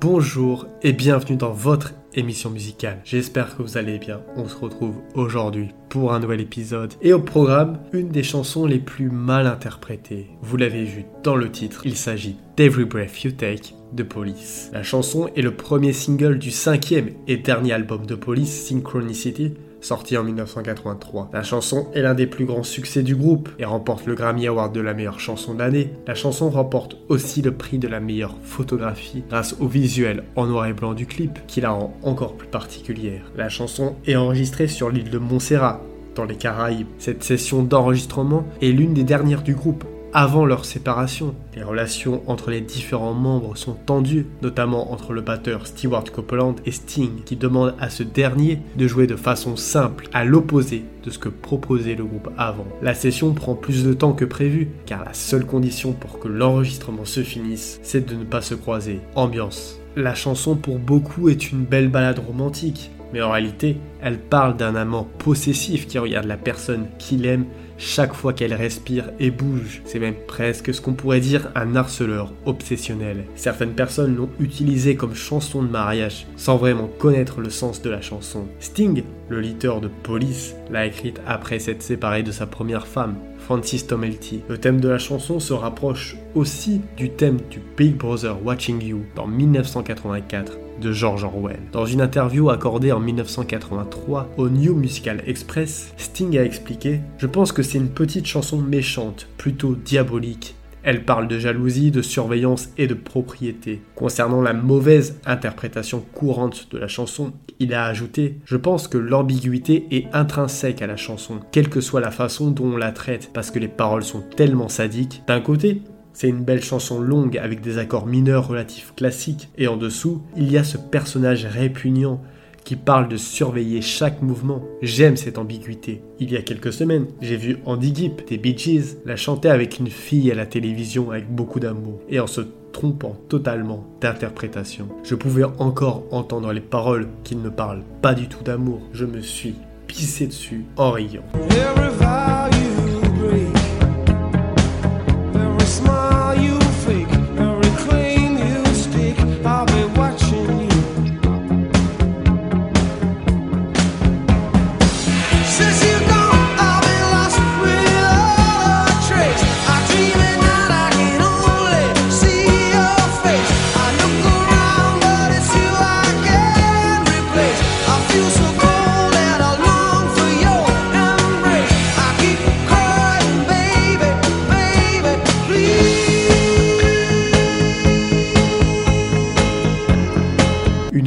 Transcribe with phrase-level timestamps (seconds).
[0.00, 3.00] Bonjour et bienvenue dans votre émission musicale.
[3.04, 4.20] J'espère que vous allez bien.
[4.36, 6.94] On se retrouve aujourd'hui pour un nouvel épisode.
[7.02, 10.28] Et au programme, une des chansons les plus mal interprétées.
[10.42, 14.70] Vous l'avez vu dans le titre, il s'agit d'Every Breath You Take de Police.
[14.72, 20.16] La chanson est le premier single du cinquième et dernier album de Police, Synchronicity, sorti
[20.16, 21.30] en 1983.
[21.32, 24.74] La chanson est l'un des plus grands succès du groupe et remporte le Grammy Award
[24.74, 25.92] de la meilleure chanson de l'année.
[26.06, 30.66] La chanson remporte aussi le prix de la meilleure photographie grâce au visuel en noir
[30.66, 33.30] et blanc du clip qui la rend encore plus particulière.
[33.36, 35.80] La chanson est enregistrée sur l'île de Montserrat
[36.14, 36.86] dans les Caraïbes.
[36.98, 39.84] Cette session d'enregistrement est l'une des dernières du groupe
[40.16, 41.34] avant leur séparation.
[41.54, 46.70] Les relations entre les différents membres sont tendues, notamment entre le batteur Stewart Copeland et
[46.70, 51.18] Sting, qui demande à ce dernier de jouer de façon simple, à l'opposé de ce
[51.18, 52.66] que proposait le groupe avant.
[52.80, 57.04] La session prend plus de temps que prévu, car la seule condition pour que l'enregistrement
[57.04, 59.00] se finisse, c'est de ne pas se croiser.
[59.16, 59.78] Ambiance.
[59.96, 64.74] La chanson pour beaucoup est une belle balade romantique, mais en réalité, elle parle d'un
[64.74, 67.46] amant possessif qui regarde la personne qu'il aime
[67.78, 69.82] chaque fois qu'elle respire et bouge.
[69.84, 73.24] C'est même presque ce qu'on pourrait dire un harceleur obsessionnel.
[73.34, 78.00] Certaines personnes l'ont utilisé comme chanson de mariage sans vraiment connaître le sens de la
[78.00, 78.46] chanson.
[78.60, 83.86] Sting, le leader de Police, l'a écrite après s'être séparé de sa première femme, Francis
[83.86, 84.40] Tomelty.
[84.48, 89.02] Le thème de la chanson se rapproche aussi du thème du Big Brother Watching You
[89.14, 91.60] dans 1984 de George Orwell.
[91.72, 97.52] Dans une interview accordée en 1983 au New Musical Express, Sting a expliqué Je pense
[97.52, 100.56] que c'est une petite chanson méchante, plutôt diabolique.
[100.86, 103.82] Elle parle de jalousie, de surveillance et de propriété.
[103.96, 109.88] Concernant la mauvaise interprétation courante de la chanson, il a ajouté Je pense que l'ambiguïté
[109.90, 113.50] est intrinsèque à la chanson, quelle que soit la façon dont on la traite, parce
[113.50, 115.24] que les paroles sont tellement sadiques.
[115.26, 115.82] D'un côté,
[116.16, 120.50] c'est une belle chanson longue avec des accords mineurs relatifs classiques, et en dessous, il
[120.50, 122.22] y a ce personnage répugnant
[122.64, 124.62] qui parle de surveiller chaque mouvement.
[124.80, 126.00] J'aime cette ambiguïté.
[126.18, 129.78] Il y a quelques semaines, j'ai vu Andy Gibb des Bee Gees la chanter avec
[129.78, 132.40] une fille à la télévision avec beaucoup d'amour et en se
[132.72, 134.88] trompant totalement d'interprétation.
[135.04, 138.80] Je pouvais encore entendre les paroles qui ne parlent pas du tout d'amour.
[138.94, 139.54] Je me suis
[139.86, 141.24] pissé dessus en riant.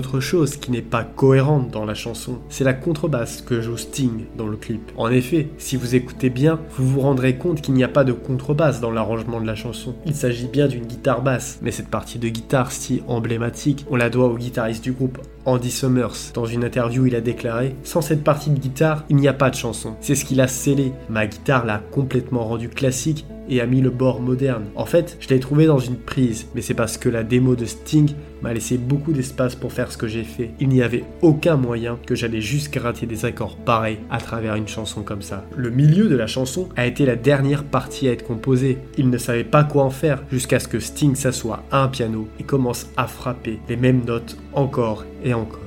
[0.00, 4.24] Autre chose qui n'est pas cohérente dans la chanson, c'est la contrebasse que joue Sting
[4.34, 4.80] dans le clip.
[4.96, 8.14] En effet, si vous écoutez bien, vous vous rendrez compte qu'il n'y a pas de
[8.14, 9.94] contrebasse dans l'arrangement de la chanson.
[10.06, 14.08] Il s'agit bien d'une guitare basse, mais cette partie de guitare si emblématique, on la
[14.08, 16.32] doit au guitariste du groupe, Andy Summers.
[16.32, 19.50] Dans une interview, il a déclaré Sans cette partie de guitare, il n'y a pas
[19.50, 19.96] de chanson.
[20.00, 20.92] C'est ce qu'il a scellé.
[21.10, 24.64] Ma guitare l'a complètement rendu classique et a mis le bord moderne.
[24.76, 27.66] En fait, je l'ai trouvé dans une prise, mais c'est parce que la démo de
[27.66, 28.10] Sting
[28.42, 30.52] m'a laissé beaucoup d'espace pour faire ce que j'ai fait.
[30.60, 34.68] Il n'y avait aucun moyen que j'allais juste gratter des accords pareils à travers une
[34.68, 35.44] chanson comme ça.
[35.56, 38.78] Le milieu de la chanson a été la dernière partie à être composée.
[38.96, 42.28] Il ne savait pas quoi en faire jusqu'à ce que Sting s'assoie à un piano
[42.38, 45.60] et commence à frapper les mêmes notes encore et encore.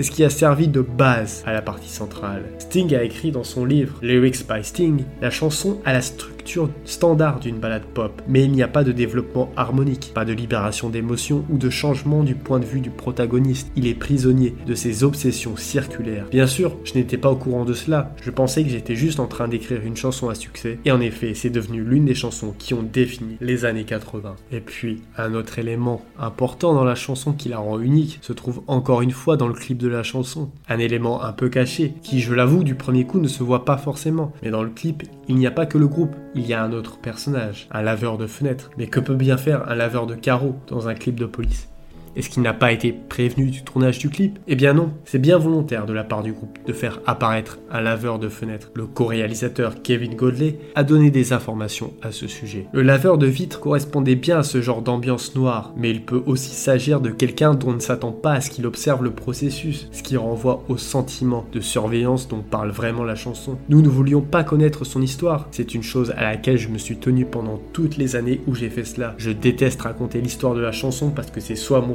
[0.00, 2.44] C'est ce qui a servi de base à la partie centrale.
[2.58, 6.39] Sting a écrit dans son livre Lyrics by Sting, la chanson a la structure
[6.84, 10.88] standard d'une balade pop, mais il n'y a pas de développement harmonique, pas de libération
[10.88, 13.70] d'émotions ou de changement du point de vue du protagoniste.
[13.76, 16.26] Il est prisonnier de ses obsessions circulaires.
[16.30, 19.26] Bien sûr, je n'étais pas au courant de cela, je pensais que j'étais juste en
[19.26, 22.74] train d'écrire une chanson à succès, et en effet, c'est devenu l'une des chansons qui
[22.74, 24.36] ont défini les années 80.
[24.52, 28.62] Et puis, un autre élément important dans la chanson qui la rend unique se trouve
[28.66, 30.50] encore une fois dans le clip de la chanson.
[30.68, 33.76] Un élément un peu caché, qui je l'avoue du premier coup ne se voit pas
[33.76, 36.62] forcément, mais dans le clip, il n'y a pas que le groupe, il y a
[36.62, 38.70] un autre personnage, un laveur de fenêtres.
[38.78, 41.69] Mais que peut bien faire un laveur de carreaux dans un clip de police?
[42.16, 44.38] Est-ce qu'il n'a pas été prévenu du tournage du clip?
[44.48, 47.80] Eh bien non, c'est bien volontaire de la part du groupe de faire apparaître un
[47.80, 48.70] laveur de fenêtres.
[48.74, 52.66] Le co-réalisateur Kevin Godley a donné des informations à ce sujet.
[52.72, 56.50] Le laveur de vitres correspondait bien à ce genre d'ambiance noire, mais il peut aussi
[56.50, 60.02] s'agir de quelqu'un dont on ne s'attend pas à ce qu'il observe le processus, ce
[60.02, 63.56] qui renvoie au sentiment de surveillance dont parle vraiment la chanson.
[63.68, 66.96] Nous ne voulions pas connaître son histoire, c'est une chose à laquelle je me suis
[66.96, 69.14] tenu pendant toutes les années où j'ai fait cela.
[69.18, 71.94] Je déteste raconter l'histoire de la chanson parce que c'est soit mon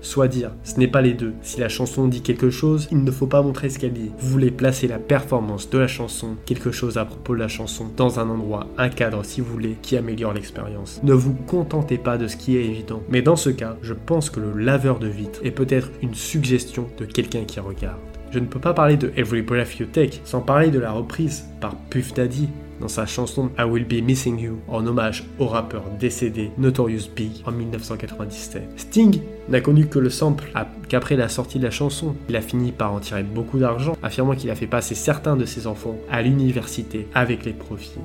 [0.00, 0.52] soit dire.
[0.62, 1.34] Ce n'est pas les deux.
[1.42, 4.12] Si la chanson dit quelque chose, il ne faut pas montrer ce qu'elle dit.
[4.18, 7.86] Vous voulez placer la performance de la chanson, quelque chose à propos de la chanson,
[7.96, 11.00] dans un endroit, un cadre si vous voulez, qui améliore l'expérience.
[11.02, 13.02] Ne vous contentez pas de ce qui est évident.
[13.08, 16.86] Mais dans ce cas, je pense que le laveur de vitres est peut-être une suggestion
[16.98, 18.00] de quelqu'un qui regarde.
[18.30, 21.44] Je ne peux pas parler de Every Breath You Take sans parler de la reprise
[21.60, 22.48] par Puff Daddy
[22.80, 27.42] dans sa chanson I Will Be Missing You en hommage au rappeur décédé Notorious Big
[27.46, 28.62] en 1997.
[28.76, 30.50] Sting n'a connu que le sample
[30.88, 32.14] qu'après la sortie de la chanson.
[32.28, 35.44] Il a fini par en tirer beaucoup d'argent, affirmant qu'il a fait passer certains de
[35.44, 37.98] ses enfants à l'université avec les profits.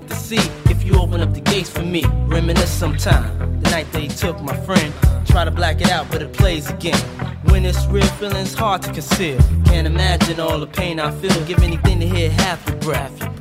[7.45, 9.37] When it's real, feeling's hard to conceal.
[9.65, 11.43] Can't imagine all the pain I feel.
[11.45, 13.40] Give anything to hear half your breath.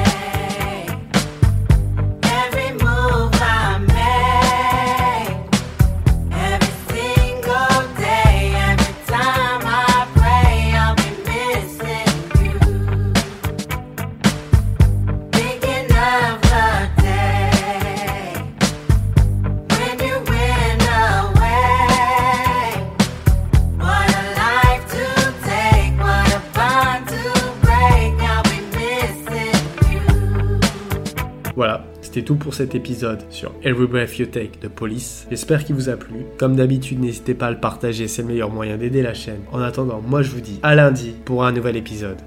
[31.61, 35.27] Voilà, c'était tout pour cet épisode sur Every Breath You Take de Police.
[35.29, 36.25] J'espère qu'il vous a plu.
[36.39, 39.41] Comme d'habitude, n'hésitez pas à le partager, c'est le meilleur moyen d'aider la chaîne.
[39.51, 42.17] En attendant, moi je vous dis à lundi pour un nouvel épisode.